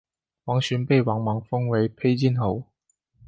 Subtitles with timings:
[0.45, 2.63] 王寻被王莽封为丕进侯。